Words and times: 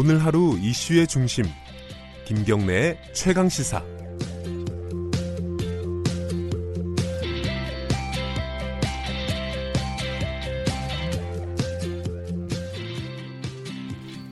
오늘 0.00 0.24
하루 0.24 0.56
이슈의 0.60 1.08
중심 1.08 1.44
김경래의 2.24 3.00
최강 3.12 3.48
시사 3.48 3.82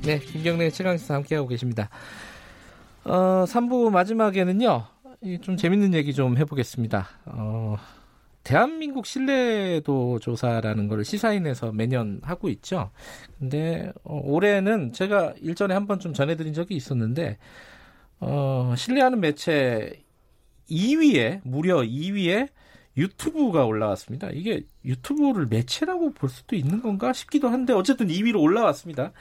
네, 0.04 0.20
김경래 0.20 0.70
최강 0.70 0.96
시사 0.98 1.14
함께하고 1.14 1.48
계십니다. 1.48 1.90
어, 3.02 3.44
3부 3.48 3.90
마지막에는요, 3.90 4.86
좀 5.42 5.56
재밌는 5.56 5.94
얘기 5.94 6.14
좀 6.14 6.38
해보겠습니다. 6.38 7.08
어, 7.24 7.76
대한민국 8.46 9.06
신뢰도 9.06 10.20
조사라는 10.20 10.86
걸 10.86 11.04
시사인에서 11.04 11.72
매년 11.72 12.20
하고 12.22 12.48
있죠. 12.50 12.90
근데 13.40 13.92
어, 14.04 14.20
올해는 14.24 14.92
제가 14.92 15.34
일전에 15.40 15.74
한 15.74 15.86
번 15.88 15.98
좀 15.98 16.12
전해드린 16.14 16.52
적이 16.52 16.76
있었는데, 16.76 17.38
어, 18.20 18.72
신뢰하는 18.76 19.18
매체 19.20 20.04
2위에, 20.70 21.40
무려 21.44 21.78
2위에 21.82 22.48
유튜브가 22.96 23.64
올라왔습니다. 23.66 24.30
이게 24.32 24.62
유튜브를 24.84 25.46
매체라고 25.46 26.10
볼 26.12 26.28
수도 26.30 26.54
있는 26.56 26.80
건가 26.82 27.12
싶기도 27.12 27.48
한데, 27.48 27.72
어쨌든 27.72 28.06
2위로 28.08 28.40
올라왔습니다. 28.40 29.12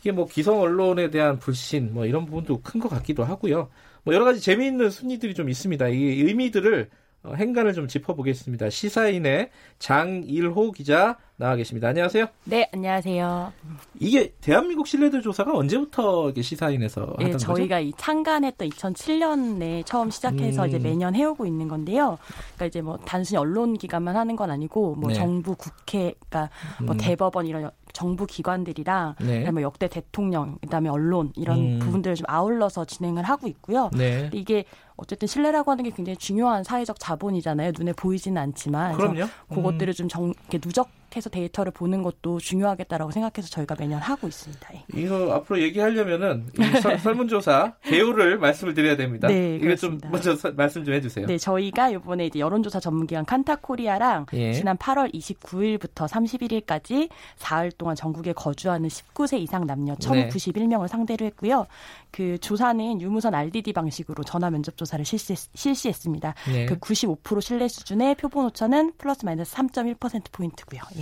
이게 0.00 0.12
뭐 0.12 0.26
기성 0.26 0.60
언론에 0.60 1.10
대한 1.10 1.38
불신 1.40 1.94
뭐 1.94 2.06
이런 2.06 2.26
부분도 2.26 2.62
큰 2.62 2.80
것 2.80 2.88
같기도 2.88 3.24
하고요. 3.24 3.70
뭐 4.04 4.14
여러 4.14 4.24
가지 4.24 4.40
재미있는 4.40 4.90
순위들이 4.90 5.34
좀 5.34 5.48
있습니다. 5.48 5.88
이 5.88 5.96
의미들을 6.22 6.90
어, 7.24 7.34
행간을 7.34 7.72
좀 7.72 7.86
짚어보겠습니다. 7.86 8.68
시사인의 8.68 9.50
장일호 9.78 10.72
기자 10.72 11.18
나와 11.36 11.54
계십니다. 11.54 11.88
안녕하세요. 11.88 12.26
네, 12.44 12.68
안녕하세요. 12.72 13.52
이게 14.00 14.32
대한민국 14.40 14.88
신뢰도 14.88 15.20
조사가 15.20 15.56
언제부터 15.56 16.32
시사인에서 16.34 17.02
하던 17.02 17.30
네, 17.30 17.36
저희가 17.36 17.76
거죠? 17.76 17.88
이 17.88 17.92
창간했던 17.96 18.68
2007년에 18.68 19.86
처음 19.86 20.10
시작해서 20.10 20.64
음. 20.64 20.68
이제 20.68 20.78
매년 20.80 21.14
해오고 21.14 21.46
있는 21.46 21.68
건데요. 21.68 22.18
그러니까 22.54 22.66
이제 22.66 22.80
뭐 22.80 22.98
단순히 23.04 23.38
언론 23.38 23.74
기관만 23.74 24.16
하는 24.16 24.34
건 24.34 24.50
아니고 24.50 24.96
뭐 24.96 25.08
네. 25.08 25.14
정부, 25.14 25.54
국회, 25.54 26.14
그러니까 26.28 26.50
뭐 26.80 26.94
음. 26.94 26.98
대법원 26.98 27.46
이런 27.46 27.70
정부 27.92 28.26
기관들이랑 28.26 29.16
네. 29.20 29.38
그다음에 29.40 29.50
뭐 29.52 29.62
역대 29.62 29.88
대통령, 29.88 30.58
그다음에 30.60 30.88
언론 30.88 31.32
이런 31.36 31.58
음. 31.58 31.78
부분들을 31.78 32.16
좀 32.16 32.24
아울러서 32.28 32.84
진행을 32.84 33.22
하고 33.24 33.48
있고요. 33.48 33.90
네. 33.94 34.30
이게 34.32 34.64
어쨌든 34.96 35.28
신뢰라고 35.28 35.70
하는 35.70 35.84
게 35.84 35.90
굉장히 35.90 36.16
중요한 36.16 36.64
사회적 36.64 36.98
자본이잖아요. 36.98 37.72
눈에 37.78 37.92
보이지는 37.92 38.40
않지만. 38.40 38.96
그럼요. 38.96 39.22
음. 39.22 39.54
그것들을 39.54 39.94
좀 39.94 40.08
정, 40.08 40.32
이렇게 40.42 40.58
누적 40.58 40.88
해서 41.16 41.28
데이터를 41.30 41.72
보는 41.72 42.02
것도 42.02 42.38
중요하겠다라고 42.40 43.10
생각해서 43.10 43.48
저희가 43.48 43.74
매년 43.78 44.00
하고 44.00 44.28
있습니다. 44.28 44.68
예. 44.74 44.84
이거 45.00 45.32
앞으로 45.34 45.60
얘기하려면은 45.62 46.46
설- 46.80 46.98
설문조사 47.00 47.74
개요를 47.82 48.38
말씀을 48.38 48.74
드려야 48.74 48.96
됩니다. 48.96 49.28
네, 49.28 49.56
이거 49.56 49.74
좀. 49.76 49.98
먼저 50.10 50.34
서- 50.36 50.52
말씀 50.52 50.84
좀 50.84 50.94
해주세요. 50.94 51.26
네, 51.26 51.38
저희가 51.38 51.90
이번에 51.90 52.26
이제 52.26 52.38
여론조사 52.38 52.80
전문기관 52.80 53.24
칸타코리아랑 53.24 54.26
예. 54.34 54.52
지난 54.52 54.76
8월 54.76 55.12
29일부터 55.14 56.08
31일까지 56.08 57.08
사흘 57.36 57.70
동안 57.72 57.94
전국에 57.96 58.32
거주하는 58.32 58.88
19세 58.88 59.38
이상 59.40 59.66
남녀 59.66 59.94
네. 59.96 60.28
1,091명을 60.28 60.88
상대로 60.88 61.26
했고요. 61.26 61.66
그 62.10 62.36
조사는 62.38 63.00
유무선 63.00 63.34
RDD 63.34 63.72
방식으로 63.72 64.22
전화 64.24 64.50
면접 64.50 64.76
조사를 64.76 65.04
실시, 65.04 65.34
실시했습니다. 65.54 66.34
네. 66.52 66.66
그95% 66.66 67.40
신뢰 67.40 67.68
수준의 67.68 68.16
표본 68.16 68.46
오차는 68.46 68.92
플러스 68.98 69.24
마이너스 69.24 69.54
3.1% 69.54 70.24
포인트고요. 70.32 70.80
예. 70.98 71.01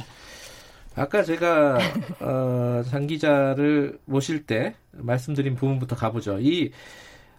아까 0.97 1.23
제가 1.23 1.79
어, 2.21 2.83
장 2.89 3.07
기자를 3.07 3.99
모실 4.05 4.45
때 4.47 4.75
말씀드린 4.93 5.55
부분부터 5.55 5.97
가보죠. 5.97 6.39
이 6.41 6.73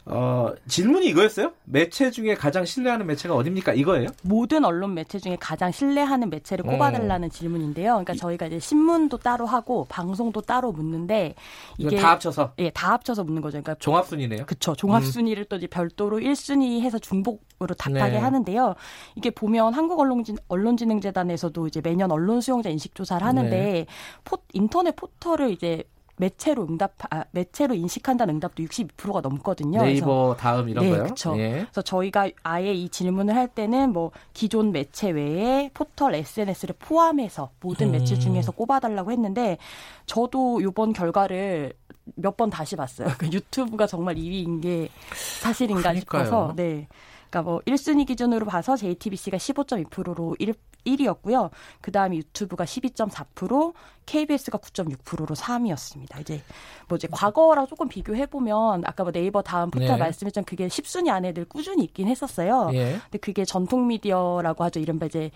어, 0.05 0.51
질문이 0.67 1.05
이거였어요? 1.07 1.53
매체 1.65 2.09
중에 2.09 2.33
가장 2.33 2.65
신뢰하는 2.65 3.05
매체가 3.05 3.35
어딥니까? 3.35 3.73
이거예요? 3.73 4.09
모든 4.23 4.65
언론 4.65 4.95
매체 4.95 5.19
중에 5.19 5.37
가장 5.39 5.71
신뢰하는 5.71 6.29
매체를 6.29 6.65
꼽아달라는 6.65 7.29
질문인데요. 7.29 7.91
그러니까 7.91 8.15
저희가 8.15 8.47
이제 8.47 8.59
신문도 8.59 9.17
따로 9.17 9.45
하고 9.45 9.85
방송도 9.89 10.41
따로 10.41 10.71
묻는데 10.71 11.35
이게 11.77 11.97
다 11.97 12.11
합쳐서 12.11 12.53
예, 12.57 12.71
다 12.71 12.93
합쳐서 12.93 13.23
묻는 13.23 13.41
거죠. 13.41 13.61
그러니까 13.61 13.75
종합 13.75 14.07
순위네요. 14.07 14.45
그쵸. 14.47 14.75
종합 14.75 15.03
순위를 15.05 15.45
또 15.45 15.55
이제 15.57 15.67
별도로 15.67 16.17
1순위 16.19 16.81
해서 16.81 16.97
중복으로 16.97 17.75
답하게 17.77 18.13
네. 18.13 18.17
하는데요. 18.17 18.75
이게 19.15 19.29
보면 19.29 19.73
한국 19.73 19.99
언론진, 19.99 20.37
언론진흥재단에서도 20.47 21.67
이제 21.67 21.81
매년 21.81 22.11
언론 22.11 22.41
수용자 22.41 22.69
인식 22.69 22.95
조사를 22.95 23.25
하는데 23.25 23.49
네. 23.49 23.85
포, 24.23 24.37
인터넷 24.53 24.95
포털을 24.95 25.51
이제 25.51 25.83
매체로 26.17 26.63
응답, 26.67 26.93
아, 27.09 27.23
매체로 27.31 27.73
인식한다는 27.73 28.35
응답도 28.35 28.63
62%가 28.63 29.21
넘거든요. 29.21 29.79
그래서 29.79 29.85
네이버 30.05 30.35
다음 30.39 30.69
이런 30.69 30.85
네, 30.85 30.91
거요. 30.91 31.03
그쵸. 31.05 31.35
예. 31.37 31.51
그래서 31.61 31.81
저희가 31.81 32.29
아예 32.43 32.73
이 32.73 32.89
질문을 32.89 33.35
할 33.35 33.47
때는 33.47 33.91
뭐 33.93 34.11
기존 34.33 34.71
매체 34.71 35.09
외에 35.09 35.69
포털 35.73 36.13
SNS를 36.15 36.75
포함해서 36.77 37.49
모든 37.61 37.87
음. 37.87 37.91
매체 37.93 38.17
중에서 38.19 38.51
꼽아달라고 38.51 39.11
했는데 39.11 39.57
저도 40.05 40.61
이번 40.61 40.93
결과를 40.93 41.73
몇 42.15 42.35
번 42.37 42.49
다시 42.49 42.75
봤어요. 42.75 43.07
그 43.19 43.27
유튜브가 43.27 43.85
정말 43.87 44.15
2위인 44.15 44.61
게 44.61 44.89
사실인가 45.13 45.81
그러니까요. 45.81 46.23
싶어서 46.25 46.53
네. 46.55 46.87
그러니까 47.31 47.41
뭐 47.49 47.61
1순위 47.61 48.05
기준으로 48.05 48.45
봐서 48.45 48.75
JTBC가 48.75 49.37
15.2%로 49.37 50.35
1, 50.37 50.53
1위였고요. 50.85 51.49
그다음에 51.79 52.17
유튜브가 52.17 52.65
12.4%, 52.65 53.73
KBS가 54.05 54.57
9.6%로 54.57 55.35
3위였습니다. 55.35 56.19
이제 56.19 56.43
뭐 56.89 56.97
이제 56.97 57.07
과거랑 57.09 57.67
조금 57.67 57.87
비교해 57.87 58.25
보면 58.25 58.83
아까 58.85 59.03
뭐 59.03 59.11
네이버 59.11 59.41
다음 59.41 59.71
포털 59.71 59.87
네. 59.87 59.97
말씀했지만 59.97 60.43
그게 60.43 60.67
10순위 60.67 61.09
안에 61.09 61.33
늘 61.33 61.45
꾸준히 61.45 61.85
있긴 61.85 62.07
했었어요. 62.07 62.69
예. 62.73 62.99
근데 63.03 63.17
그게 63.19 63.45
전통 63.45 63.87
미디어라고 63.87 64.63
하죠. 64.65 64.79
이른바 64.79 65.05
이제 65.05 65.31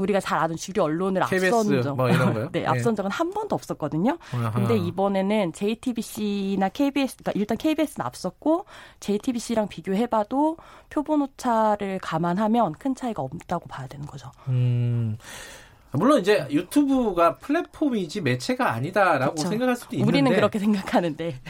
우리가 0.00 0.20
잘 0.20 0.38
아는 0.38 0.56
주류 0.56 0.82
언론을 0.82 1.22
KBS 1.26 1.54
앞선 1.54 1.82
적, 1.82 1.96
뭐 1.96 2.08
이런 2.08 2.34
거요? 2.34 2.48
네, 2.52 2.60
예. 2.62 2.66
앞선 2.66 2.94
적은 2.94 3.10
한 3.10 3.30
번도 3.30 3.54
없었거든요. 3.54 4.18
아하. 4.32 4.50
근데 4.52 4.76
이번에는 4.76 5.52
JTBC나 5.52 6.68
KBS, 6.70 7.16
그러니까 7.18 7.32
일단 7.38 7.56
KBS는 7.56 8.04
앞섰고 8.06 8.64
JTBC랑 9.00 9.68
비교해봐도 9.68 10.56
표본 10.88 11.22
오차를 11.22 11.98
감안하면 12.00 12.72
큰 12.72 12.94
차이가 12.94 13.22
없다고 13.22 13.68
봐야 13.68 13.86
되는 13.86 14.06
거죠. 14.06 14.30
음. 14.48 15.16
물론 15.92 16.20
이제 16.20 16.46
유튜브가 16.50 17.38
플랫폼이지 17.38 18.20
매체가 18.20 18.72
아니다라고 18.72 19.34
그쵸. 19.34 19.48
생각할 19.48 19.74
수도 19.74 19.96
있는데 19.96 20.08
우리는 20.08 20.32
그렇게 20.32 20.58
생각하는데. 20.58 21.40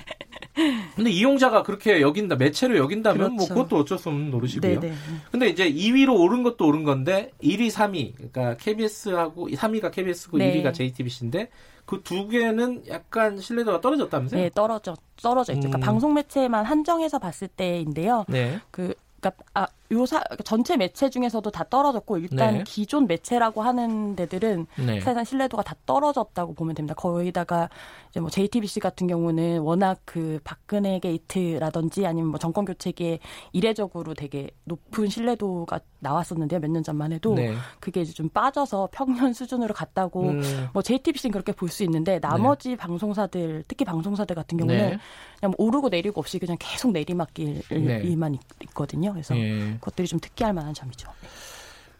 근데 0.96 1.10
이용자가 1.10 1.62
그렇게 1.62 2.00
여긴다 2.00 2.36
매체로 2.36 2.76
여긴다면 2.76 3.34
뭐 3.34 3.46
그렇죠. 3.46 3.54
그것도 3.54 3.76
어쩔 3.78 3.98
수 3.98 4.08
없는 4.08 4.30
노릇이고요. 4.30 4.80
네네. 4.80 4.94
근데 5.30 5.48
이제 5.48 5.70
2위로 5.72 6.18
오른 6.18 6.42
것도 6.42 6.66
오른 6.66 6.84
건데 6.84 7.32
1위, 7.42 7.70
3위 7.70 8.14
그러니까 8.14 8.56
KBS하고 8.56 9.48
3위가 9.48 9.90
KBS고 9.92 10.38
네. 10.38 10.62
1위가 10.62 10.74
JTBC인데 10.74 11.48
그 11.90 12.00
두 12.04 12.28
개는 12.28 12.84
약간 12.88 13.40
신뢰도가 13.40 13.80
떨어졌다면서요? 13.80 14.40
네, 14.40 14.50
떨어져, 14.54 14.96
떨어져 15.20 15.52
있죠. 15.54 15.68
음. 15.68 15.70
그러니까 15.70 15.86
방송 15.86 16.14
매체만 16.14 16.64
한정해서 16.64 17.18
봤을 17.18 17.48
때인데요. 17.48 18.24
네. 18.28 18.60
그, 18.70 18.94
그니까, 19.20 19.32
아, 19.54 19.66
요사, 19.92 20.22
전체 20.44 20.76
매체 20.76 21.10
중에서도 21.10 21.50
다 21.50 21.64
떨어졌고, 21.68 22.18
일단 22.18 22.58
네. 22.58 22.64
기존 22.64 23.06
매체라고 23.08 23.62
하는 23.62 24.14
데들은 24.14 24.66
네. 24.78 25.00
사실상 25.00 25.24
신뢰도가 25.24 25.64
다 25.64 25.74
떨어졌다고 25.84 26.54
보면 26.54 26.74
됩니다. 26.76 26.94
거기다가 26.94 27.68
이제 28.10 28.20
뭐 28.20 28.30
JTBC 28.30 28.78
같은 28.80 29.06
경우는 29.08 29.60
워낙 29.62 29.98
그 30.04 30.38
박근혜 30.44 30.98
게이트라든지 31.00 32.06
아니면 32.06 32.30
뭐 32.30 32.38
정권 32.38 32.64
교체기에 32.64 33.18
이례적으로 33.52 34.14
되게 34.14 34.48
높은 34.64 35.08
신뢰도가 35.08 35.80
나왔었는데요. 35.98 36.60
몇 36.60 36.70
년 36.70 36.82
전만 36.84 37.12
해도 37.12 37.34
네. 37.34 37.52
그게 37.80 38.02
이제 38.02 38.12
좀 38.12 38.28
빠져서 38.28 38.88
평년 38.92 39.32
수준으로 39.32 39.74
갔다고 39.74 40.22
음, 40.28 40.68
뭐 40.72 40.82
JTBC는 40.82 41.32
그렇게 41.32 41.52
볼 41.52 41.68
수 41.70 41.82
있는데 41.84 42.18
나머지 42.20 42.74
방송사들 42.76 43.64
특히 43.68 43.84
방송사들 43.84 44.34
같은 44.34 44.56
경우는 44.58 44.78
네. 44.90 44.98
그냥 45.38 45.54
뭐 45.56 45.66
오르고 45.66 45.88
내리고 45.88 46.20
없이 46.20 46.38
그냥 46.40 46.56
계속 46.60 46.90
내리막길만 46.92 48.34
있- 48.34 48.40
있거든요. 48.64 49.12
그래서 49.12 49.36
예. 49.36 49.76
그 49.79 49.79
것들이 49.80 50.06
좀 50.06 50.18
특이할 50.20 50.52
만한 50.52 50.74
점이죠. 50.74 51.10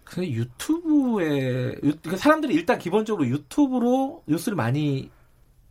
근데 0.04 0.30
유튜브에 0.30 1.76
유- 1.84 1.96
그 2.02 2.16
사람들이 2.16 2.54
일단 2.54 2.78
기본적으로 2.78 3.26
유튜브로 3.28 4.22
뉴스를 4.26 4.56
많이 4.56 5.10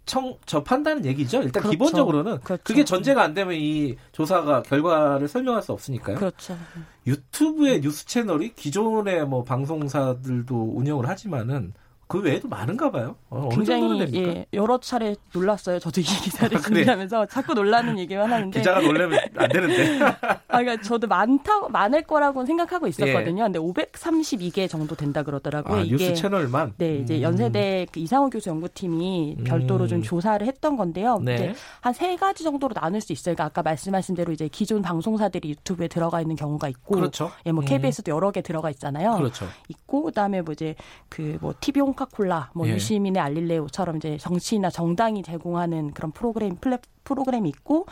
청, 0.06 0.36
접한다는 0.46 1.06
얘기죠. 1.06 1.38
일단 1.44 1.62
그렇죠. 1.62 1.70
기본적으로는 1.72 2.40
그렇죠. 2.40 2.64
그게 2.64 2.84
전제가 2.84 3.22
안 3.22 3.34
되면 3.36 3.54
이 3.54 3.96
조사가 4.12 4.64
결과를 4.64 5.28
설명할 5.28 5.62
수 5.62 5.72
없으니까요. 5.72 6.16
그렇죠. 6.18 6.58
유튜브의 7.06 7.82
뉴스 7.82 8.06
채널이 8.08 8.56
기존의 8.56 9.28
뭐 9.28 9.44
방송사들도 9.44 10.74
운영을 10.76 11.08
하지만은 11.08 11.74
그 12.10 12.20
외에도 12.22 12.48
많은가 12.48 12.90
봐요. 12.90 13.18
어, 13.30 13.50
됩니까? 13.52 14.32
예, 14.32 14.46
여러 14.54 14.80
차례 14.80 15.16
놀랐어요. 15.32 15.78
저도 15.78 16.02
이 16.02 16.04
기사를 16.04 16.58
아, 16.58 16.60
준비하면서 16.60 17.28
자꾸 17.28 17.54
놀라는 17.54 18.00
얘기만 18.00 18.26
하는데 18.34 18.60
기자가 18.60 18.82
놀라면 18.82 19.20
안 19.38 19.48
되는데. 19.48 20.00
아, 20.48 20.58
그러니까 20.58 20.82
저도 20.82 21.06
많다 21.06 21.68
많을 21.70 22.02
거라고 22.02 22.48
생각하고 22.48 22.88
있었거든요. 22.88 23.44
예. 23.44 23.46
근데 23.46 23.60
532개 23.60 24.68
정도 24.68 24.96
된다 24.96 25.22
그러더라고요. 25.22 25.78
아, 25.78 25.82
이게 25.82 25.98
뉴스 25.98 26.16
채널만. 26.16 26.74
네, 26.80 26.96
이제 26.96 27.18
음. 27.18 27.22
연세대 27.22 27.86
그 27.92 28.00
이상호 28.00 28.32
교수 28.32 28.50
연구팀이 28.50 29.38
별도로 29.44 29.86
좀 29.86 30.00
음. 30.00 30.04
조사를 30.04 30.48
했던 30.48 30.78
건데요. 30.78 31.20
네. 31.24 31.54
한세 31.82 32.16
가지 32.16 32.44
정도로 32.44 32.74
나눌 32.74 33.02
수 33.02 33.14
있어요. 33.14 33.36
그러니까 33.36 33.46
아까 33.46 33.62
말씀하신 33.62 34.16
대로 34.16 34.34
이제 34.34 34.48
기존 34.48 34.82
방송사들이 34.82 35.48
유튜브에 35.48 35.88
들어가 35.88 36.22
있는 36.22 36.36
경우가 36.36 36.70
있고, 36.70 36.96
그렇죠. 36.96 37.30
예, 37.46 37.52
뭐 37.52 37.64
KBS도 37.64 38.12
음. 38.12 38.16
여러 38.16 38.32
개 38.32 38.42
들어가 38.42 38.72
있잖아요. 38.72 39.16
그렇죠. 39.16 39.46
있고 39.68 40.02
그다음에 40.02 40.42
뭐 40.42 40.54
이제 40.54 40.74
그뭐 41.10 41.54
TV 41.60 41.82
홍카콜라, 42.00 42.52
뭐 42.54 42.68
예. 42.68 42.74
유시민의 42.74 43.22
알릴레오처럼 43.22 43.98
이제 43.98 44.18
정치나 44.18 44.70
정당이 44.70 45.24
제공하는 45.24 45.92
그런 45.92 46.12
프로그램 46.12 46.56
플랫 46.56 46.82
프로그램이 47.04 47.50
있고 47.50 47.86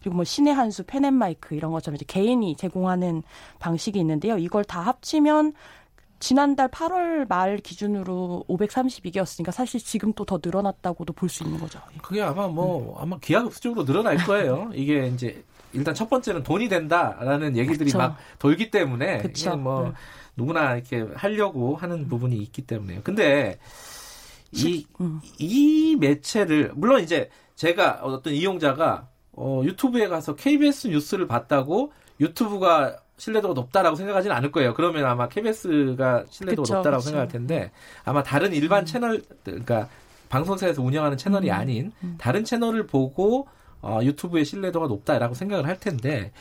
그리고 0.00 0.16
뭐 0.16 0.24
신의 0.24 0.54
한수 0.54 0.84
펜앤마이크 0.84 1.54
이런 1.54 1.72
것처럼 1.72 1.96
이제 1.96 2.04
개인이 2.08 2.56
제공하는 2.56 3.22
방식이 3.58 3.98
있는데요. 3.98 4.38
이걸 4.38 4.64
다 4.64 4.80
합치면 4.80 5.52
지난달 6.20 6.68
8월 6.68 7.28
말 7.28 7.58
기준으로 7.58 8.44
532개였으니까 8.48 9.50
사실 9.52 9.80
지금 9.80 10.12
또 10.12 10.24
더 10.24 10.38
늘어났다고도 10.42 11.12
볼 11.12 11.28
수 11.28 11.42
있는 11.44 11.58
거죠. 11.58 11.80
그게 12.00 12.22
아마 12.22 12.46
뭐 12.48 12.94
음. 12.96 13.02
아마 13.02 13.18
기하급수적으로 13.18 13.84
늘어날 13.84 14.16
거예요. 14.16 14.70
이게 14.74 15.08
이제 15.08 15.44
일단 15.72 15.94
첫 15.94 16.08
번째는 16.08 16.42
돈이 16.42 16.68
된다라는 16.68 17.56
얘기들이 17.56 17.86
그쵸. 17.86 17.98
막 17.98 18.16
돌기 18.38 18.70
때문에 18.70 19.18
그쵸. 19.18 19.56
뭐 19.56 19.84
네. 19.84 19.92
누구나 20.36 20.74
이렇게 20.74 21.06
하려고 21.14 21.76
하는 21.76 22.08
부분이 22.08 22.36
있기 22.36 22.62
때문에요. 22.62 23.00
근데 23.04 23.58
이, 24.52 24.86
음. 25.00 25.20
이 25.38 25.96
매체를, 25.98 26.72
물론 26.74 27.02
이제 27.02 27.30
제가 27.54 28.00
어떤 28.02 28.34
이용자가 28.34 29.08
어, 29.32 29.62
유튜브에 29.64 30.08
가서 30.08 30.34
KBS 30.34 30.88
뉴스를 30.88 31.26
봤다고 31.26 31.92
유튜브가 32.20 32.98
신뢰도가 33.16 33.54
높다라고 33.54 33.96
생각하지는 33.96 34.34
않을 34.36 34.52
거예요. 34.52 34.74
그러면 34.74 35.06
아마 35.06 35.28
KBS가 35.28 36.24
신뢰도가 36.28 36.62
그쵸, 36.62 36.74
높다라고 36.74 36.98
그쵸. 36.98 37.08
생각할 37.08 37.28
텐데 37.28 37.70
아마 38.04 38.22
다른 38.22 38.52
일반 38.52 38.82
음. 38.82 38.86
채널, 38.86 39.22
그러니까 39.44 39.88
방송사에서 40.28 40.82
운영하는 40.82 41.16
채널이 41.16 41.48
음. 41.48 41.54
아닌 41.54 41.92
음. 42.02 42.16
다른 42.18 42.44
채널을 42.44 42.86
보고 42.86 43.46
어, 43.82 43.98
유튜브의 44.02 44.44
신뢰도가 44.44 44.86
높다라고 44.86 45.34
생각을 45.34 45.66
할 45.66 45.78
텐데 45.78 46.32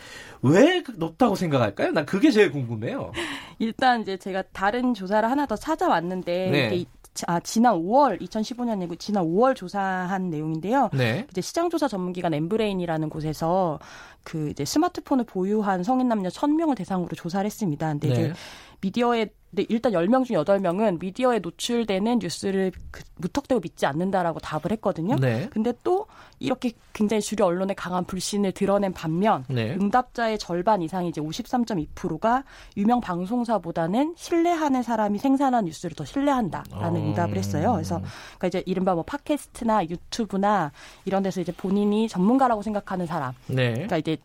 왜 0.41 0.83
높다고 0.95 1.35
생각할까요? 1.35 1.91
난 1.91 2.05
그게 2.05 2.31
제일 2.31 2.51
궁금해요. 2.51 3.11
일단 3.59 4.01
이제 4.01 4.17
제가 4.17 4.43
다른 4.53 4.93
조사를 4.93 5.29
하나 5.29 5.45
더 5.45 5.55
찾아왔는데 5.55 6.49
네. 6.51 6.85
아, 7.27 7.39
지난 7.41 7.75
5월 7.75 8.21
2015년이고 8.21 8.97
지난 8.97 9.23
5월 9.25 9.55
조사한 9.55 10.29
내용인데요. 10.29 10.89
네. 10.93 11.27
이제 11.29 11.41
시장조사 11.41 11.87
전문기관 11.87 12.33
엠브레인이라는 12.33 13.09
곳에서 13.09 13.79
그 14.23 14.49
이제 14.49 14.63
스마트폰을 14.63 15.25
보유한 15.25 15.83
성인 15.83 16.07
남녀 16.07 16.29
1000명을 16.29 16.77
대상으로 16.77 17.09
조사를 17.15 17.45
했습니다. 17.45 17.87
근데 17.89 18.07
네. 18.07 18.13
이제 18.13 18.33
미디어에 18.81 19.29
네, 19.53 19.65
일단 19.67 19.91
10명 19.91 20.23
중 20.23 20.37
8명은 20.37 20.99
미디어에 20.99 21.39
노출되는 21.39 22.19
뉴스를 22.19 22.71
그, 22.89 23.03
무턱대고 23.17 23.59
믿지 23.59 23.85
않는다라고 23.85 24.39
답을 24.39 24.71
했거든요. 24.71 25.17
네. 25.17 25.49
근데 25.51 25.73
또 25.83 26.07
이렇게 26.39 26.71
굉장히 26.93 27.21
주류 27.21 27.43
언론의 27.43 27.75
강한 27.75 28.05
불신을 28.05 28.53
드러낸 28.53 28.93
반면 28.93 29.43
네. 29.49 29.73
응답자의 29.73 30.39
절반 30.39 30.81
이상이 30.81 31.09
이제 31.09 31.19
53.2%가 31.19 32.45
유명 32.77 33.01
방송사보다는 33.01 34.15
신뢰하는 34.17 34.83
사람이 34.83 35.19
생산한 35.19 35.65
뉴스를 35.65 35.95
더 35.97 36.05
신뢰한다라는 36.05 37.01
어... 37.01 37.03
응답을 37.09 37.35
했어요. 37.35 37.73
그래서 37.73 37.99
그러니까 38.37 38.47
이제 38.47 38.63
이른바 38.65 38.93
뭐 38.93 39.03
팟캐스트나 39.03 39.89
유튜브나 39.89 40.71
이런 41.03 41.23
데서 41.23 41.41
이제 41.41 41.51
본인이 41.51 42.07
전문가라고 42.07 42.61
생각하는 42.61 43.05
사람. 43.05 43.33
네. 43.47 43.73
그러니까 43.73 43.97
이제 43.97 44.17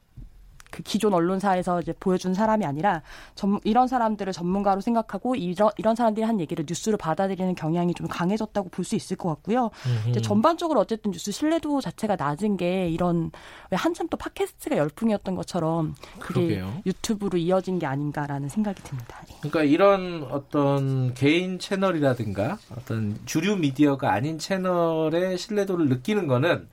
그 0.76 0.82
기존 0.82 1.14
언론사에서 1.14 1.81
이제 1.81 1.94
보여준 1.99 2.34
사람이 2.34 2.67
아니라 2.67 3.00
전, 3.34 3.58
이런 3.64 3.88
사람들을 3.88 4.31
전문가로 4.31 4.82
생각하고 4.82 5.34
이런 5.34 5.70
이런 5.78 5.96
사람들이 5.96 6.26
한 6.26 6.38
얘기를 6.38 6.67
뉴스로 6.69 6.99
받아들이는 6.99 7.55
경향이 7.55 7.94
좀 7.94 8.06
강해졌다고 8.08 8.69
볼 8.69 8.87
수 8.87 8.94
있을 8.94 9.17
것 9.17 9.28
같고요. 9.31 9.70
이제 10.08 10.20
전반적으로 10.20 10.78
어쨌든 10.78 11.11
뉴스 11.11 11.32
신뢰도 11.32 11.81
자체가 11.81 12.14
낮은 12.14 12.56
게 12.56 12.88
이런 12.88 13.32
왜 13.70 13.76
한참 13.76 14.06
또 14.08 14.17
팟캐스트가 14.17 14.76
열풍이었던 14.76 15.34
것처럼 15.34 15.94
그게 16.20 16.46
그러게요. 16.46 16.82
유튜브로 16.87 17.37
이어진 17.38 17.81
게 17.81 17.87
아닌가라는 17.87 18.49
생각이 18.49 18.82
듭니다. 18.84 19.22
예. 19.29 19.34
그러니까 19.40 19.64
이런 19.64 20.22
어떤 20.31 21.14
개인 21.14 21.58
채널이라든가 21.58 22.58
어떤 22.76 23.19
주류 23.25 23.56
미디어가 23.56 24.12
아닌 24.12 24.38
채널의 24.38 25.37
신뢰도를 25.38 25.88
느끼는 25.88 26.29
거는 26.29 26.69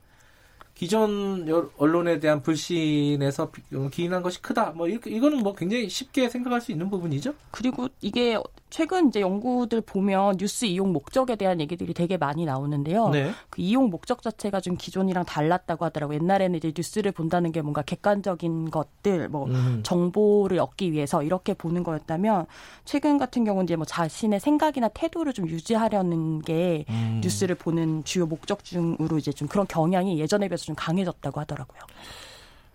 기존 0.84 1.48
언론에 1.78 2.20
대한 2.20 2.42
불신에서 2.42 3.50
기인한 3.90 4.22
것이 4.22 4.42
크다. 4.42 4.72
뭐 4.72 4.86
이렇게 4.86 5.08
이거는 5.08 5.38
뭐 5.38 5.54
굉장히 5.54 5.88
쉽게 5.88 6.28
생각할 6.28 6.60
수 6.60 6.72
있는 6.72 6.90
부분이죠. 6.90 7.32
그리고 7.50 7.88
이게 8.02 8.38
최근 8.68 9.08
이제 9.08 9.20
연구들 9.20 9.80
보면 9.82 10.36
뉴스 10.36 10.64
이용 10.64 10.92
목적에 10.92 11.36
대한 11.36 11.60
얘기들이 11.60 11.94
되게 11.94 12.16
많이 12.16 12.44
나오는데요. 12.44 13.08
네. 13.10 13.30
그 13.48 13.62
이용 13.62 13.88
목적 13.88 14.20
자체가 14.20 14.60
좀 14.60 14.76
기존이랑 14.76 15.24
달랐다고 15.24 15.84
하더라고요. 15.86 16.18
옛날에는 16.18 16.56
이제 16.56 16.72
뉴스를 16.76 17.12
본다는 17.12 17.52
게 17.52 17.62
뭔가 17.62 17.82
객관적인 17.82 18.70
것들, 18.70 19.28
뭐 19.28 19.46
음. 19.46 19.80
정보를 19.84 20.58
얻기 20.58 20.90
위해서 20.92 21.22
이렇게 21.22 21.54
보는 21.54 21.84
거였다면 21.84 22.46
최근 22.84 23.16
같은 23.16 23.44
경우는 23.44 23.64
이제 23.64 23.76
뭐 23.76 23.86
자신의 23.86 24.40
생각이나 24.40 24.88
태도를 24.88 25.32
좀 25.32 25.48
유지하려는 25.48 26.42
게 26.42 26.84
음. 26.90 27.20
뉴스를 27.22 27.54
보는 27.54 28.02
주요 28.02 28.26
목적 28.26 28.64
중으로 28.64 29.18
이제 29.18 29.30
좀 29.30 29.46
그런 29.46 29.66
경향이 29.68 30.18
예전에 30.18 30.48
비해서 30.48 30.64
좀 30.64 30.73
강해졌다고 30.74 31.40
하더라고요. 31.40 31.80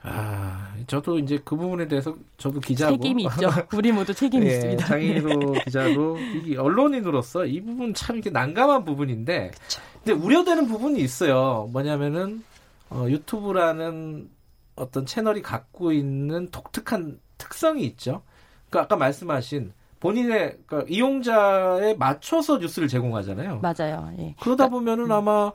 아, 0.02 0.74
저도 0.88 1.20
이제 1.20 1.40
그 1.44 1.58
부분에 1.58 1.88
대해서 1.88 2.16
저도 2.38 2.62
기자고 2.62 2.94
책임이 2.94 3.24
있죠. 3.24 3.50
우리 3.76 3.92
모두 3.92 4.14
책임이 4.14 4.46
예, 4.48 4.52
있습니다. 4.52 4.86
장인으로 4.86 5.52
기자로 5.66 6.18
이 6.46 6.56
언론인으로서 6.56 7.46
이 7.46 7.62
부분 7.62 7.94
참 7.94 8.18
이게 8.18 8.30
난감한 8.30 8.86
부분인데, 8.86 9.52
그쵸. 9.52 9.82
근데 10.04 10.14
우려되는 10.14 10.68
부분이 10.68 11.02
있어요. 11.02 11.70
뭐냐면은 11.74 12.44
어, 12.90 13.06
유튜브라는 13.10 14.30
어떤 14.76 15.06
채널이 15.06 15.42
갖고 15.42 15.92
있는 15.92 16.50
독특한 16.50 17.20
특성이 17.38 17.84
있죠. 17.84 18.22
그 18.70 18.80
아까 18.80 18.96
말씀하신 18.96 19.74
본인의 20.00 20.60
그러니까 20.66 20.90
이용자에 20.90 21.96
맞춰서 21.96 22.58
뉴스를 22.58 22.88
제공하잖아요. 22.88 23.60
맞아요. 23.60 24.14
예. 24.18 24.36
그러다 24.40 24.68
그러니까, 24.68 24.70
보면은 24.70 25.06
음. 25.06 25.12
아마 25.12 25.52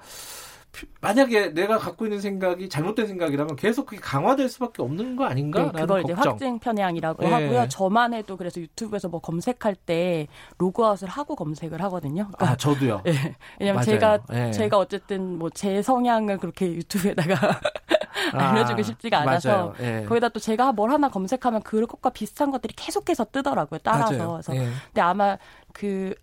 만약에 1.00 1.54
내가 1.54 1.78
갖고 1.78 2.06
있는 2.06 2.20
생각이 2.20 2.68
잘못된 2.68 3.06
생각이라면 3.06 3.56
계속 3.56 3.86
그게 3.86 4.00
강화될 4.00 4.48
수밖에 4.48 4.82
없는 4.82 5.16
거 5.16 5.24
아닌가? 5.24 5.62
네, 5.72 5.80
그걸 5.80 6.02
이제 6.02 6.14
걱정. 6.14 6.32
확증 6.32 6.58
편향이라고 6.58 7.22
네. 7.22 7.30
하고요. 7.30 7.68
저만 7.68 8.14
해도 8.14 8.36
그래서 8.36 8.60
유튜브에서 8.60 9.08
뭐 9.08 9.20
검색할 9.20 9.74
때 9.76 10.26
로그아웃을 10.58 11.08
하고 11.08 11.36
검색을 11.36 11.80
하거든요. 11.82 12.24
그러니까, 12.32 12.50
아, 12.50 12.56
저도요. 12.56 13.02
네. 13.04 13.12
왜냐면 13.60 13.76
맞아요. 13.76 13.84
제가 13.84 14.18
네. 14.28 14.50
제가 14.52 14.78
어쨌든 14.78 15.38
뭐 15.38 15.50
제 15.54 15.82
성향을 15.82 16.38
그렇게 16.38 16.66
유튜브에다가 16.66 17.34
아, 18.32 18.50
알려주기 18.50 18.82
쉽지가 18.82 19.20
않아서 19.20 19.72
네. 19.78 20.04
거기다 20.04 20.28
또 20.30 20.40
제가 20.40 20.72
뭘 20.72 20.90
하나 20.90 21.08
검색하면 21.08 21.62
그것과 21.62 22.10
비슷한 22.10 22.50
것들이 22.50 22.74
계속해서 22.74 23.26
뜨더라고요. 23.30 23.78
따라서. 23.84 24.12
맞아요. 24.16 24.32
그래서 24.32 24.56
예. 24.56 24.68
근데 24.86 25.00
아마 25.00 25.36
그 25.72 26.14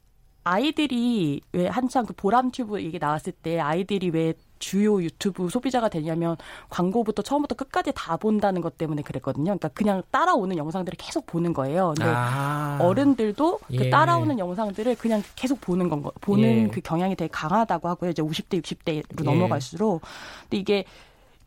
아이들이 0.44 1.42
왜 1.52 1.68
한창 1.68 2.06
그 2.06 2.14
보람 2.14 2.52
튜브 2.52 2.82
얘기 2.82 2.98
나왔을 2.98 3.32
때 3.32 3.60
아이들이 3.60 4.10
왜 4.10 4.34
주요 4.58 5.02
유튜브 5.02 5.50
소비자가 5.50 5.90
되냐면 5.90 6.38
광고부터 6.70 7.22
처음부터 7.22 7.56
끝까지 7.56 7.92
다 7.96 8.16
본다는 8.18 8.62
것 8.62 8.78
때문에 8.78 9.02
그랬거든요. 9.02 9.46
그러니까 9.46 9.68
그냥 9.70 10.04
따라오는 10.12 10.58
영상들을 10.58 10.98
계속 10.98 11.26
보는 11.26 11.54
거예요. 11.54 11.94
근데 11.98 12.12
아. 12.14 12.78
어른들도 12.80 13.60
그 13.68 13.86
예. 13.86 13.90
따라오는 13.90 14.40
영상들을 14.40 14.96
그냥 14.96 15.24
계속 15.36 15.60
보는 15.62 15.90
건 15.90 16.04
거, 16.04 16.12
보는 16.22 16.44
예. 16.44 16.68
그 16.68 16.82
경향이 16.82 17.16
되게 17.16 17.30
강하다고 17.32 17.90
하고요. 17.90 18.12
이제 18.12 18.22
50대, 18.22 18.62
60대로 18.62 19.20
예. 19.20 19.24
넘어갈수록. 19.24 20.02
근데 20.44 20.58
이게 20.58 20.86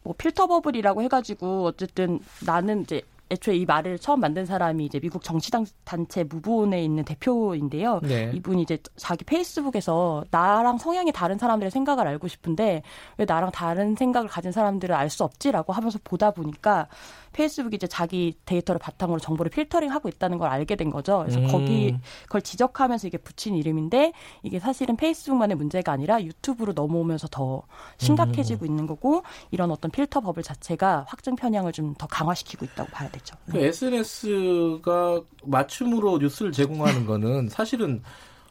뭐 0.03 0.15
필터 0.17 0.47
버블이라고 0.49 1.03
해가지고 1.03 1.65
어쨌든 1.65 2.21
나는 2.45 2.83
이제 2.83 3.01
애초에 3.35 3.57
이 3.57 3.65
말을 3.67 3.99
처음 3.99 4.21
만든 4.21 4.47
사람이 4.47 4.85
이제 4.85 4.99
미국 4.99 5.23
정치당 5.23 5.67
단체 5.85 6.25
무브온에 6.25 6.83
있는 6.83 7.05
대표인데요. 7.05 8.01
네. 8.03 8.31
이분이 8.35 8.63
이제 8.63 8.79
자기 8.97 9.25
페이스북에서 9.25 10.25
나랑 10.31 10.79
성향이 10.79 11.13
다른 11.13 11.39
사람들의 11.39 11.71
생각을 11.71 12.07
알고 12.07 12.29
싶은데 12.29 12.83
왜 13.19 13.25
나랑 13.25 13.51
다른 13.53 13.95
생각을 13.95 14.29
가진 14.29 14.53
사람들을 14.53 14.95
알 14.95 15.11
수 15.15 15.23
없지라고 15.23 15.73
하면서 15.73 15.99
보다 16.03 16.33
보니까 16.33 16.89
페이스북이 17.35 17.77
이제 17.77 17.87
자기 17.87 18.39
데이터를 18.47 18.79
바탕으로 18.79 19.19
정보를 19.21 19.51
필터링하고 19.51 20.09
있다는 20.09 20.39
걸 20.39 20.49
알게 20.49 20.77
된 20.77 20.91
거죠. 20.91 21.19
그래서 21.19 21.41
음. 21.41 21.49
거기 21.49 21.95
그걸 22.23 22.41
지적하면서 22.41 23.09
이게 23.09 23.19
붙인 23.19 23.55
이름인데 23.57 24.13
이게 24.43 24.59
사실은 24.59 24.97
페이스북만의 24.97 25.57
문제가 25.57 25.93
아니라 25.93 26.23
유튜브로 26.23 26.73
넘어오면서 26.73 27.29
더 27.31 27.63
심각해지고 27.99 28.65
음. 28.65 28.67
있는 28.71 28.87
거고 28.87 29.23
이런 29.51 29.71
어떤 29.71 29.91
필터 29.91 30.21
버블 30.21 30.43
자체가 30.43 31.05
확증 31.09 31.37
편향을 31.37 31.73
좀 31.73 31.95
더 31.99 32.07
강화시키고 32.09 32.65
있다고 32.65 32.91
봐야 32.91 33.09
되죠. 33.11 33.37
그 33.51 33.59
SNS가 33.59 35.21
맞춤으로 35.45 36.19
뉴스를 36.19 36.53
제공하는 36.53 37.07
거는 37.07 37.49
사실은 37.49 38.03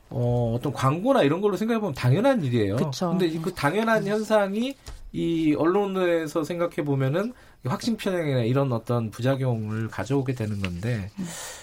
어, 0.10 0.54
어떤 0.56 0.72
광고나 0.74 1.24
이런 1.24 1.42
걸로 1.42 1.58
생각해 1.58 1.80
보면 1.80 1.94
당연한 1.96 2.44
일이에요. 2.44 2.76
그쵸. 2.76 3.10
근데 3.10 3.26
이- 3.28 3.40
그 3.42 3.54
당연한 3.54 4.06
현상이 4.06 4.76
이 5.12 5.56
언론에서 5.58 6.44
생각해 6.44 6.84
보면은 6.86 7.34
확신 7.66 7.96
편향이나 7.98 8.42
이런 8.42 8.72
어떤 8.74 9.10
부작용을 9.10 9.88
가져오게 9.88 10.34
되는 10.36 10.62
건데 10.62 11.10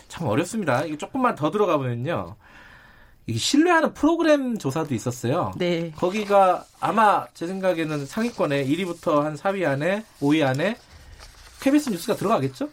참 0.09 0.26
어렵습니다. 0.26 0.85
이게 0.85 0.97
조금만 0.97 1.35
더 1.35 1.50
들어가 1.50 1.76
보면요. 1.76 2.37
이게 3.26 3.38
신뢰하는 3.38 3.92
프로그램 3.95 4.59
조사도 4.59 4.95
있었어요. 4.95 5.52
네. 5.57 5.92
거기가 5.97 6.64
아마 6.80 7.26
제 7.35 7.47
생각에는 7.47 8.07
상위권에 8.07 8.66
1위부터 8.66 9.21
한 9.21 9.37
4위 9.37 9.66
안에 9.66 10.04
5위 10.21 10.45
안에 10.45 10.76
KBS 11.61 11.90
뉴스가 11.90 12.16
들어가겠죠? 12.16 12.71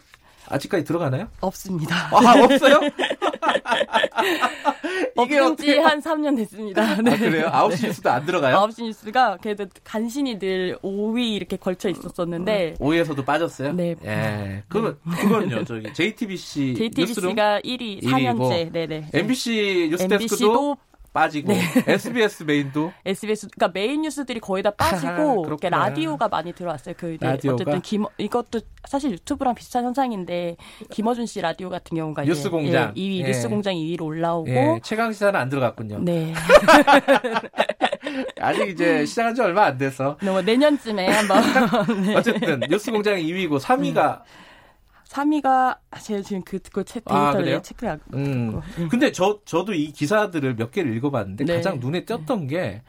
아직까지 0.48 0.84
들어가나요? 0.84 1.28
없습니다. 1.40 1.94
아 2.10 2.42
없어요? 2.42 2.80
이게 5.24 5.38
없은 5.38 5.56
지 5.56 5.70
어떻게 5.70 5.78
한 5.80 6.00
3년 6.00 6.36
됐습니다. 6.36 7.02
네. 7.02 7.12
아, 7.12 7.16
그래요? 7.16 7.50
9시 7.52 7.86
뉴스도 7.86 8.10
안 8.10 8.26
들어가요? 8.26 8.56
9시 8.56 8.84
뉴스가 8.84 9.38
그래도 9.42 9.66
간신히 9.84 10.38
늘 10.38 10.78
5위 10.82 11.34
이렇게 11.34 11.56
걸쳐 11.56 11.88
있었었는데 11.88 12.74
5위에서도 12.78 13.24
빠졌어요? 13.24 13.72
네. 13.72 13.94
예. 14.04 14.62
그건, 14.68 14.98
그건요, 15.18 15.64
저기, 15.64 15.92
JTBC. 15.92 16.74
뉴스룸, 16.96 17.34
JTBC가 17.34 17.60
1위 17.60 18.02
4년째. 18.02 18.72
네네. 18.72 19.08
MBC 19.12 19.88
뉴스데스크도 19.90 20.14
MBC도 20.14 20.76
빠지고, 21.12 21.52
SBS 21.86 22.44
메인도 22.44 22.92
SBS 23.04 23.48
그러니까 23.48 23.72
메인 23.78 24.02
뉴스들이 24.02 24.40
거의 24.40 24.62
다 24.62 24.70
빠지고. 24.70 25.44
이렇게 25.46 25.68
라디오가 25.68 26.28
많이 26.28 26.52
들어왔어요. 26.52 26.94
그 26.96 27.16
라디오가? 27.20 27.54
어쨌든 27.54 27.82
김 27.82 28.04
이것도 28.18 28.60
사실 28.86 29.10
유튜브랑 29.12 29.54
비슷한 29.54 29.84
현상인데 29.84 30.56
김어준 30.90 31.26
씨 31.26 31.40
라디오 31.40 31.70
같은 31.70 31.96
경우가 31.96 32.22
이제 32.22 32.30
뉴스 32.32 32.50
공장. 32.50 32.92
예, 32.96 33.00
2위 33.00 33.20
예. 33.20 33.26
뉴스 33.28 33.48
공장 33.48 33.74
2위로 33.74 34.02
올라오고 34.02 34.50
예, 34.50 34.80
최강 34.82 35.12
시사는 35.12 35.38
안 35.38 35.48
들어갔군요. 35.48 35.98
네. 36.00 36.32
아직 38.40 38.68
이제 38.68 39.04
시작한 39.04 39.34
지 39.34 39.42
얼마 39.42 39.64
안 39.64 39.78
돼서. 39.78 40.16
뭐 40.22 40.40
내년쯤에 40.40 41.06
한번 41.08 41.42
네. 42.02 42.14
어쨌든 42.14 42.60
뉴스 42.68 42.90
공장이 42.90 43.22
2위고 43.24 43.60
3위가 43.60 44.22
3위가 45.08 45.78
제가 46.02 46.22
지금 46.22 46.42
그 46.44 46.58
그걸 46.58 46.84
체, 46.84 47.00
아, 47.06 47.14
데이터를 47.32 47.44
그래요? 47.46 47.62
체크해 47.62 47.96
음. 48.14 48.60
근데 48.90 49.10
저 49.10 49.40
저도 49.44 49.72
이 49.72 49.90
기사들을 49.90 50.56
몇 50.56 50.70
개를 50.70 50.94
읽어봤는데 50.96 51.44
네. 51.44 51.54
가장 51.56 51.78
눈에 51.80 52.04
띄었던 52.04 52.46
게 52.46 52.82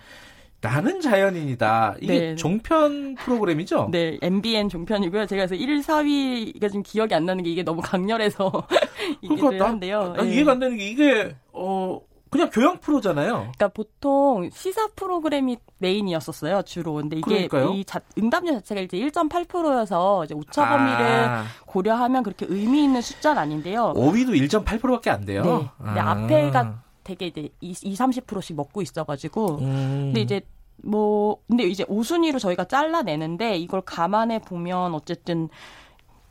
나는 0.62 1.00
자연인이다. 1.00 1.96
이게 2.02 2.20
네. 2.20 2.36
종편 2.36 3.16
프로그램이죠? 3.16 3.88
네, 3.94 4.18
MBN 4.22 4.68
종편이고요. 4.68 5.26
제가 5.26 5.46
그래서 5.48 5.56
1, 5.56 5.80
4위가 5.80 6.68
지금 6.68 6.84
기억이 6.84 7.14
안 7.16 7.26
나는 7.26 7.46
게 7.46 7.50
이게 7.52 7.64
너무 7.64 7.82
강렬해서 7.82 8.52
이기도 9.22 9.36
그러니까 9.38 9.64
나- 9.64 9.70
한데요. 9.72 10.14
나 10.18 10.26
예. 10.28 10.34
이해가 10.34 10.52
안 10.52 10.60
되는 10.60 10.76
게 10.76 10.90
이게 10.90 11.36
어 11.54 12.02
그냥 12.30 12.50
교양 12.52 12.80
프로잖아요. 12.80 13.34
그러니까 13.34 13.68
보통 13.70 14.50
시사 14.54 14.90
프로그램이 14.96 15.58
메인이었었어요 15.80 16.62
주로. 16.64 16.94
근데 16.94 17.18
이게 17.18 17.48
그러니까요. 17.48 17.74
이 17.74 17.84
자, 17.84 18.00
응답률 18.18 18.54
자체가 18.56 18.82
이제 18.82 18.98
1.8%여서 18.98 20.26
이제 20.26 20.36
오차 20.36 20.70
범위를 20.70 21.06
아, 21.06 21.46
고려하면 21.66 22.24
그렇게 22.24 22.46
의미 22.48 22.84
있는 22.84 23.02
숫자는 23.02 23.42
아닌데요. 23.42 23.94
5위도 23.96 24.30
1.8%밖에 24.50 25.10
안 25.10 25.26
돼요. 25.26 25.44
네. 25.44 25.70
근데 25.84 26.00
아. 26.00 26.12
앞에가 26.12 26.84
되게 27.04 27.28
이제 27.28 27.50
2, 27.62 27.74
30%씩 27.74 28.56
먹고 28.56 28.82
있어 28.84 29.04
가지고. 29.04 29.58
음. 29.62 30.12
근데 30.14 30.22
이제 30.22 30.42
뭐 30.84 31.38
근데 31.48 31.64
이제 31.64 31.84
5순위로 31.86 32.40
저희가 32.40 32.66
잘라내는데 32.66 33.58
이걸 33.58 33.82
감안해 33.82 34.40
보면 34.40 34.94
어쨌든 34.94 35.50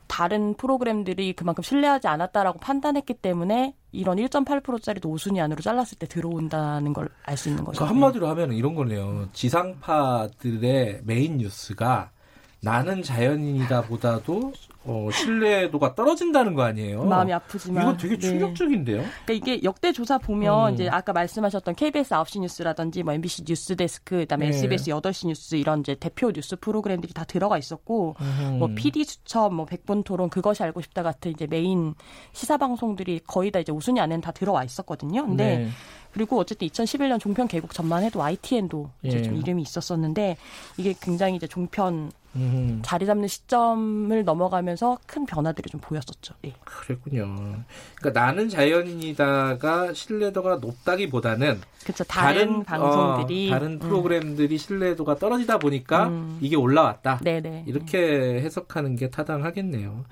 다른 0.08 0.54
프로그램들이 0.54 1.34
그만큼 1.34 1.62
신뢰하지 1.62 2.08
않았다라고 2.08 2.58
판단했기 2.60 3.14
때문에 3.14 3.74
이런 3.92 4.16
1.8%짜리도 4.18 5.08
5순위 5.14 5.38
안으로 5.40 5.60
잘랐을 5.62 5.98
때 5.98 6.06
들어온다는 6.08 6.92
걸 6.92 7.08
알 7.26 7.36
수 7.36 7.48
있는 7.50 7.62
거죠. 7.64 7.78
그 7.80 7.84
한마디로 7.84 8.26
하면 8.28 8.52
이런 8.52 8.74
거네요. 8.74 9.28
지상파들의 9.32 11.02
메인 11.04 11.38
뉴스가 11.38 12.10
나는 12.60 13.02
자연인이다 13.02 13.82
보다도 13.82 14.52
어, 14.84 15.08
신뢰도가 15.12 15.94
떨어진다는 15.94 16.54
거 16.54 16.62
아니에요? 16.62 17.04
마음이 17.04 17.32
아프지만 17.32 17.82
이건 17.82 17.96
되게 17.96 18.16
네. 18.16 18.20
충격적인데요. 18.20 19.04
그러니까 19.24 19.32
이게 19.32 19.62
역대 19.62 19.92
조사 19.92 20.18
보면 20.18 20.70
음. 20.70 20.74
이제 20.74 20.88
아까 20.88 21.12
말씀하셨던 21.12 21.74
KBS 21.74 22.14
9시 22.14 22.40
뉴스라든지 22.40 23.02
뭐 23.02 23.12
MBC 23.12 23.44
뉴스 23.44 23.76
데스크 23.76 24.20
그다음에 24.20 24.50
네. 24.50 24.56
SBS 24.56 24.90
8시 24.90 25.28
뉴스 25.28 25.56
이런 25.56 25.80
이제 25.80 25.94
대표 25.94 26.32
뉴스 26.32 26.56
프로그램들이 26.56 27.12
다 27.12 27.24
들어가 27.24 27.58
있었고 27.58 28.16
음. 28.20 28.56
뭐 28.58 28.68
PD 28.74 29.04
수첩 29.04 29.52
뭐 29.52 29.66
백분 29.66 30.04
토론 30.04 30.30
그것이 30.30 30.62
알고 30.62 30.80
싶다 30.80 31.02
같은 31.02 31.32
이제 31.32 31.46
메인 31.46 31.94
시사 32.32 32.56
방송들이 32.56 33.20
거의 33.26 33.50
다 33.50 33.58
이제 33.58 33.72
우순위 33.72 34.00
안에는 34.00 34.20
다 34.20 34.32
들어와 34.32 34.64
있었거든요. 34.64 35.26
근데 35.26 35.58
네. 35.58 35.68
그리고 36.12 36.38
어쨌든 36.38 36.66
2011년 36.68 37.20
종편 37.20 37.48
개국 37.48 37.74
전만 37.74 38.02
해도 38.02 38.20
YTN도 38.20 38.90
이제 39.02 39.18
예. 39.18 39.22
좀 39.22 39.36
이름이 39.36 39.62
있었었는데 39.62 40.36
이게 40.78 40.94
굉장히 41.00 41.36
이제 41.36 41.46
종편 41.46 42.10
음. 42.36 42.80
자리 42.84 43.06
잡는 43.06 43.28
시점을 43.28 44.24
넘어가면 44.24 44.67
서 44.76 44.98
큰 45.06 45.24
변화들이 45.26 45.70
좀 45.70 45.80
보였었죠. 45.80 46.34
예. 46.44 46.52
그랬군요. 46.64 47.34
그러니까 47.96 48.20
나는 48.20 48.48
자연인이다가 48.48 49.92
신뢰도가 49.94 50.56
높다기보다는 50.56 51.60
그렇죠. 51.82 52.04
다른, 52.04 52.62
방송들이 52.62 53.48
어, 53.48 53.54
다른 53.54 53.72
음. 53.72 53.78
프로그램들이 53.78 54.58
신뢰도가 54.58 55.16
떨어지다 55.16 55.58
보니까 55.58 56.08
음. 56.08 56.38
이게 56.40 56.56
올라왔다. 56.56 57.20
네네. 57.24 57.64
이렇게 57.66 58.40
해석하는 58.42 58.96
게 58.96 59.10
타당하겠네요. 59.10 60.04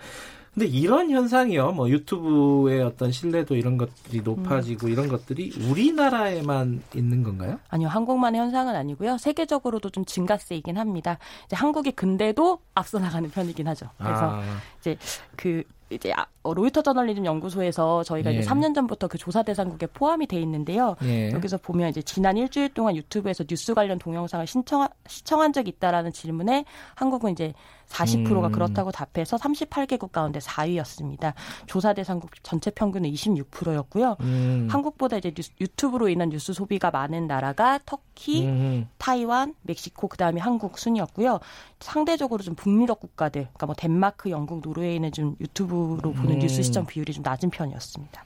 근데 0.56 0.68
이런 0.68 1.10
현상이요, 1.10 1.72
뭐 1.72 1.90
유튜브의 1.90 2.80
어떤 2.82 3.12
신뢰도 3.12 3.56
이런 3.56 3.76
것들이 3.76 4.22
높아지고 4.22 4.88
이런 4.88 5.06
것들이 5.06 5.52
우리나라에만 5.68 6.82
있는 6.94 7.22
건가요? 7.22 7.60
아니요, 7.68 7.88
한국만의 7.88 8.40
현상은 8.40 8.74
아니고요. 8.74 9.18
세계적으로도 9.18 9.90
좀 9.90 10.06
증가세이긴 10.06 10.78
합니다. 10.78 11.18
이제 11.44 11.56
한국이 11.56 11.92
근데도 11.92 12.60
앞서 12.74 12.98
나가는 12.98 13.30
편이긴 13.30 13.68
하죠. 13.68 13.90
그래서 13.98 14.30
아, 14.32 14.42
이제 14.80 14.96
그 15.36 15.62
이제 15.90 16.10
아- 16.14 16.22
어, 16.22 16.26
로이터 16.54 16.82
저널리즘 16.82 17.24
연구소에서 17.24 18.02
저희가 18.04 18.32
예. 18.34 18.38
이제 18.38 18.48
3년 18.48 18.74
전부터 18.74 19.08
그 19.08 19.18
조사 19.18 19.42
대상국에 19.42 19.86
포함이 19.86 20.26
돼 20.26 20.40
있는데요. 20.40 20.96
예. 21.04 21.30
여기서 21.32 21.58
보면 21.58 21.88
이제 21.90 22.02
지난 22.02 22.36
일주일 22.36 22.72
동안 22.74 22.96
유튜브에서 22.96 23.44
뉴스 23.44 23.74
관련 23.74 23.98
동영상을 23.98 24.46
신청 24.46 24.86
시청한 25.06 25.52
적이 25.52 25.70
있다라는 25.76 26.12
질문에 26.12 26.64
한국은 26.94 27.32
이제 27.32 27.52
40%가 27.88 28.48
음. 28.48 28.52
그렇다고 28.52 28.90
답해서 28.90 29.36
38개국 29.36 30.10
가운데 30.10 30.40
4위였습니다. 30.40 31.34
조사 31.66 31.92
대상국 31.92 32.30
전체 32.42 32.68
평균은 32.70 33.08
26%였고요. 33.10 34.16
음, 34.20 34.66
한국보다 34.68 35.16
이제 35.18 35.30
뉴스- 35.30 35.52
유튜브로 35.60 36.08
인한 36.08 36.30
뉴스 36.30 36.52
소비가 36.52 36.90
많은 36.90 37.28
나라가 37.28 37.78
터키, 37.86 38.44
음, 38.44 38.88
타이완, 38.98 39.54
멕시코 39.62 40.08
그다음에 40.08 40.40
한국 40.40 40.78
순이었고요. 40.78 41.38
상대적으로 41.78 42.42
좀 42.42 42.56
북유럽 42.56 42.98
국가들, 42.98 43.42
그러니까 43.42 43.66
뭐 43.66 43.74
덴마크, 43.76 44.30
영국, 44.30 44.62
노르웨이는 44.62 45.12
좀 45.12 45.36
유튜브로 45.40 46.12
보는 46.12 46.35
음. 46.36 46.40
뉴스 46.40 46.62
시청 46.62 46.86
비율이 46.86 47.12
좀 47.12 47.22
낮은 47.22 47.50
편이었습니다. 47.50 48.24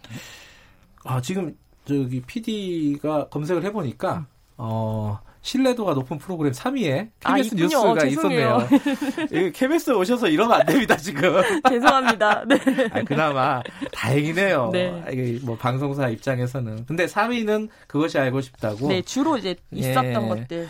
아 1.04 1.20
지금 1.20 1.56
저기 1.84 2.20
PD가 2.20 3.28
검색을 3.28 3.64
해보니까 3.64 4.26
어. 4.56 5.20
신뢰도가 5.42 5.94
높은 5.94 6.18
프로그램 6.18 6.52
3위에 6.52 7.08
아, 7.24 7.34
KBS 7.34 7.54
있군요. 7.54 7.94
뉴스가. 7.94 8.04
있었네요. 8.06 8.68
이 9.32 9.50
KBS 9.52 9.92
오셔서 9.92 10.28
이러면 10.28 10.60
안 10.60 10.66
됩니다, 10.66 10.94
지금. 10.98 11.40
죄송합니다. 11.66 12.44
네. 12.46 12.58
아, 12.92 13.02
그나마 13.02 13.62
다행이네요. 13.90 14.68
네. 14.70 15.02
이게 15.10 15.38
뭐 15.42 15.56
방송사 15.56 16.10
입장에서는. 16.10 16.84
근데 16.84 17.06
4위는 17.06 17.70
그것이 17.86 18.18
알고 18.18 18.42
싶다고. 18.42 18.88
네, 18.88 19.00
주로 19.00 19.38
이제 19.38 19.56
있었던 19.72 20.24
예. 20.24 20.28
것들. 20.28 20.68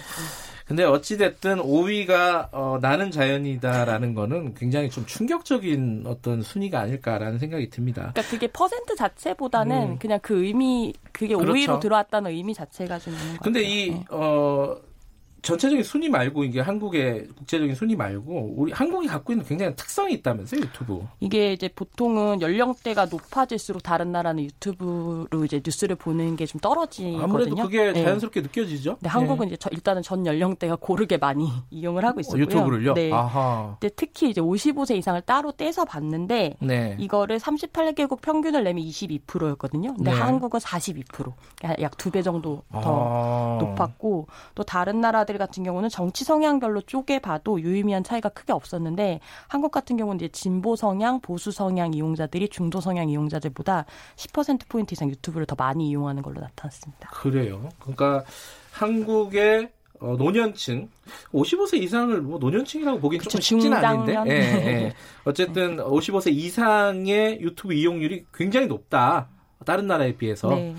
근데 0.71 0.85
어찌됐든 0.85 1.57
5위가 1.57 2.51
어, 2.53 2.79
나는 2.81 3.11
자연이다라는 3.11 4.15
거는 4.15 4.55
굉장히 4.55 4.89
좀 4.89 5.05
충격적인 5.05 6.05
어떤 6.07 6.43
순위가 6.43 6.79
아닐까라는 6.79 7.41
생각이 7.41 7.71
듭니다. 7.71 8.13
그러니까 8.15 8.23
그게 8.31 8.47
퍼센트 8.47 8.95
자체보다는 8.95 9.77
음. 9.95 9.99
그냥 9.99 10.21
그 10.23 10.45
의미, 10.45 10.93
그게 11.11 11.35
그렇죠. 11.35 11.55
5위로 11.55 11.81
들어왔다는 11.81 12.31
의미 12.31 12.55
자체가 12.55 13.01
좀 13.01 13.15
있는 13.15 13.33
것 13.33 13.43
근데 13.43 13.63
같아요. 13.63 13.75
이, 13.75 13.91
네. 13.91 14.05
어, 14.11 14.77
전체적인 15.43 15.83
순위 15.85 16.09
말고 16.09 16.45
이게 16.45 16.61
한국의 16.61 17.29
국제적인 17.37 17.75
순위 17.75 17.97
말고 17.97 18.55
우리 18.57 18.73
한국이 18.73 19.07
갖고 19.09 19.33
있는 19.33 19.45
굉장히 19.47 19.75
특성이 19.77 20.15
있다면서요, 20.15 20.61
유튜브. 20.61 21.07
이게 21.21 21.53
이제 21.53 21.69
보통은 21.69 22.41
연령대가 22.43 23.07
높아질수록 23.07 23.83
다른 23.83 24.13
나라는 24.13 24.45
유튜브로 24.45 25.45
이제 25.45 25.61
뉴스를 25.65 25.97
보는 25.97 26.37
게 26.37 26.47
좀 26.47 26.61
떨어지거든요. 26.61 27.23
아무래도 27.23 27.55
그게 27.55 27.93
네. 27.93 28.03
자연스럽게 28.03 28.41
느껴지죠. 28.41 28.97
근데 28.97 29.09
한국은 29.09 29.47
이제 29.47 29.57
저- 29.57 29.71
일단은 29.71 30.03
전 30.03 30.27
연령대가 30.27 30.75
고르게 30.77 31.17
많이 31.17 31.49
이용을 31.71 32.05
하고 32.05 32.19
어, 32.19 32.21
있었고요. 32.21 32.43
유튜브를요. 32.43 32.95
네. 32.95 33.13
아하. 33.13 33.77
근데 33.81 33.95
특히 33.95 34.31
이제 34.31 34.41
55세 34.41 34.97
이상을 34.97 35.21
따로 35.23 35.53
떼서 35.53 35.85
봤는데 35.85 36.57
네. 36.61 36.97
이거를 36.99 37.39
38개국 37.39 38.21
평균을 38.21 38.65
내면 38.65 38.83
22%였거든요. 38.85 39.95
근데 39.95 40.11
네. 40.13 40.19
한국은 40.19 40.59
42%. 40.61 41.33
약 41.81 41.97
두 41.97 42.11
배 42.11 42.23
정도 42.23 42.63
더 42.73 42.81
아. 42.83 43.59
높았고 43.61 44.27
또 44.55 44.63
다른 44.65 45.01
나라 45.01 45.25
들 45.31 45.39
이용자들 45.39 45.39
같은 45.39 45.63
경우는 45.63 45.89
정치 45.89 46.25
성향별로 46.25 46.83
쪼개 46.83 47.19
봐도 47.19 47.61
유의미한 47.61 48.03
차이가 48.03 48.29
크게 48.29 48.53
없었는데 48.53 49.21
한국 49.49 49.71
같은 49.71 49.97
경우는 49.97 50.19
이제 50.19 50.29
진보 50.29 50.77
성향, 50.77 51.21
보수 51.21 51.53
성향 51.53 51.95
이용자들이 51.95 52.49
중도 52.49 52.81
성향 52.81 53.09
이용자들보다 53.09 53.87
10% 54.17 54.69
포인트 54.69 54.95
이상 54.95 55.09
유튜브를 55.09 55.47
더 55.47 55.55
많이 55.57 55.89
이용하는 55.89 56.23
걸로 56.23 56.41
나타났습니다. 56.41 57.11
그래요. 57.11 57.69
그러니까 57.79 58.25
한국의 58.73 59.71
어, 60.01 60.17
노년층 60.17 60.89
55세 61.33 61.83
이상을 61.83 62.21
뭐 62.23 62.39
노년층이라고 62.39 63.01
보기엔 63.01 63.19
그쵸, 63.19 63.31
조금 63.31 63.43
쉽지는 63.43 63.85
않은데. 63.85 64.17
예, 64.27 64.33
예. 64.33 64.95
어쨌든 65.25 65.77
55세 65.77 66.33
이상의 66.33 67.41
유튜브 67.41 67.75
이용률이 67.75 68.25
굉장히 68.33 68.67
높다 68.67 69.29
다른 69.67 69.87
나라에 69.87 70.17
비해서 70.17 70.49
네. 70.49 70.75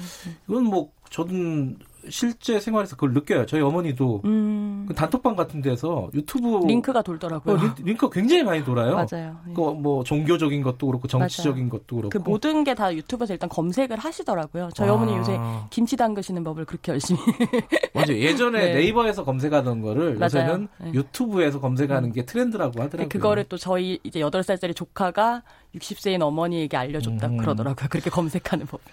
이건 0.50 0.64
뭐 0.64 0.92
저는 1.12 1.78
실제 2.10 2.60
생활에서 2.60 2.96
그걸 2.96 3.14
느껴요 3.14 3.46
저희 3.46 3.62
어머니도 3.62 4.22
음, 4.26 4.86
그 4.88 4.94
단톡방 4.96 5.36
같은 5.36 5.62
데서 5.62 6.10
유튜브 6.14 6.66
링크가 6.66 7.00
어, 7.00 7.04
돌더라고요. 7.04 7.58
링, 7.58 7.74
링크가 7.84 8.12
굉장히 8.12 8.44
많이 8.44 8.64
돌아요 8.64 8.96
맞아요. 8.96 9.38
네. 9.46 9.54
그뭐 9.54 10.04
종교적인 10.04 10.62
것도 10.64 10.88
그렇고 10.88 11.08
정치적인 11.08 11.70
것도 11.70 11.96
그렇고 11.96 12.10
그 12.10 12.18
모든 12.18 12.64
게 12.64 12.72
다 12.74 12.96
유튜브에서 12.96 13.34
일단 13.34 13.50
검색을 13.50 13.98
하시더라고요. 14.00 14.70
저희 14.74 14.90
아. 14.90 14.94
어머니 14.94 15.16
요새 15.16 15.38
김치 15.70 15.98
담그시는 15.98 16.44
법을 16.44 16.66
그렇게 16.66 16.94
열심히. 16.94 17.20
맞아요. 17.94 18.14
예전에 18.18 18.60
네. 18.68 18.74
네이버에서 18.76 19.24
검색하던 19.26 19.82
거를 19.82 20.16
맞아요. 20.16 20.26
요새는 20.26 20.68
네. 20.80 20.94
유튜브에서 20.94 21.60
검색하는 21.60 22.14
게 22.14 22.26
트렌드라고 22.26 22.82
하더라고요. 22.82 23.10
그거를 23.10 23.44
또 23.50 23.58
저희 23.58 24.00
이제 24.04 24.22
8살짜리 24.22 24.74
조카가 24.76 25.44
60세인 25.76 26.22
어머니에게 26.22 26.78
알려줬다 26.78 27.28
음. 27.28 27.38
그러더라고요. 27.38 27.88
그렇게 27.90 28.10
검색하는 28.10 28.66
법을. 28.68 28.86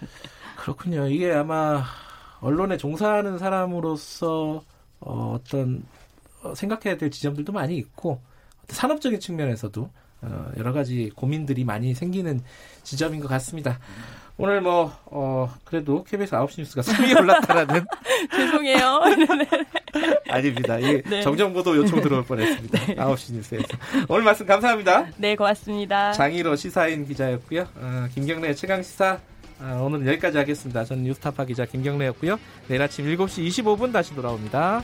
그렇군요. 0.57 1.07
이게 1.07 1.31
아마 1.33 1.83
언론에 2.41 2.77
종사하는 2.77 3.37
사람으로서 3.37 4.63
어, 4.99 5.35
어떤 5.35 5.83
어, 6.43 6.53
생각해야 6.55 6.97
될 6.97 7.11
지점들도 7.11 7.51
많이 7.51 7.77
있고 7.77 8.21
산업적인 8.67 9.19
측면에서도 9.19 9.89
어, 10.21 10.51
여러 10.57 10.73
가지 10.73 11.09
고민들이 11.15 11.63
많이 11.63 11.93
생기는 11.93 12.41
지점인 12.83 13.19
것 13.21 13.27
같습니다. 13.27 13.79
오늘 14.37 14.61
뭐 14.61 14.91
어, 15.05 15.53
그래도 15.65 16.03
KBS 16.03 16.31
9시 16.31 16.59
뉴스가 16.59 16.81
3위에 16.81 17.19
올랐다라는 17.19 17.85
죄송해요. 18.35 19.01
아닙니다. 20.29 20.79
이 20.79 21.01
네. 21.03 21.21
정정보도 21.21 21.75
요청 21.75 22.01
들어올 22.01 22.23
뻔 22.23 22.39
했습니다. 22.39 22.79
9시 22.95 23.33
뉴스에서 23.33 23.67
오늘 24.07 24.23
말씀 24.23 24.45
감사합니다. 24.45 25.07
네, 25.17 25.35
고맙습니다. 25.35 26.13
장희로 26.13 26.55
시사인 26.55 27.05
기자였고요. 27.05 27.67
어, 27.75 28.07
김경래 28.13 28.53
최강 28.53 28.81
시사 28.81 29.19
어, 29.61 29.83
오늘은 29.83 30.07
여기까지 30.07 30.37
하겠습니다. 30.37 30.85
저는 30.85 31.03
뉴스타파 31.03 31.45
기자 31.45 31.65
김경래였고요. 31.65 32.39
내일 32.67 32.81
아침 32.81 33.05
7시 33.05 33.45
25분 33.47 33.91
다시 33.91 34.15
돌아옵니다. 34.15 34.83